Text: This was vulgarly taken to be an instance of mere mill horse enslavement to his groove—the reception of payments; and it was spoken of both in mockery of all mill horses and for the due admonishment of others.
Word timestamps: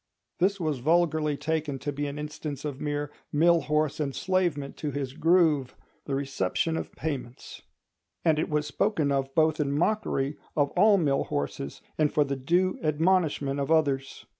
This 0.39 0.59
was 0.59 0.79
vulgarly 0.79 1.37
taken 1.37 1.77
to 1.77 1.91
be 1.91 2.07
an 2.07 2.17
instance 2.17 2.65
of 2.65 2.81
mere 2.81 3.11
mill 3.31 3.61
horse 3.61 3.99
enslavement 3.99 4.75
to 4.77 4.89
his 4.89 5.13
groove—the 5.13 6.15
reception 6.15 6.75
of 6.75 6.91
payments; 6.93 7.61
and 8.25 8.39
it 8.39 8.49
was 8.49 8.65
spoken 8.65 9.11
of 9.11 9.35
both 9.35 9.59
in 9.59 9.71
mockery 9.71 10.37
of 10.55 10.71
all 10.71 10.97
mill 10.97 11.25
horses 11.25 11.83
and 11.99 12.11
for 12.11 12.23
the 12.23 12.35
due 12.35 12.79
admonishment 12.81 13.59
of 13.59 13.69
others. 13.69 14.25